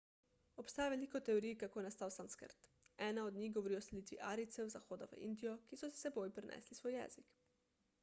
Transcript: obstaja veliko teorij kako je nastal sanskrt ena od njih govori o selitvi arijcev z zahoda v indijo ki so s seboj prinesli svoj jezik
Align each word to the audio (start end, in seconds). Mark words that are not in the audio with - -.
obstaja 0.61 0.91
veliko 0.93 1.19
teorij 1.27 1.51
kako 1.63 1.79
je 1.79 1.83
nastal 1.87 2.11
sanskrt 2.15 2.65
ena 3.09 3.27
od 3.31 3.37
njih 3.43 3.53
govori 3.59 3.79
o 3.83 3.85
selitvi 3.91 4.21
arijcev 4.33 4.73
z 4.75 4.79
zahoda 4.79 5.13
v 5.15 5.23
indijo 5.31 5.57
ki 5.69 5.83
so 5.85 5.95
s 5.95 6.05
seboj 6.07 6.37
prinesli 6.41 6.83
svoj 6.83 7.01
jezik 7.03 7.43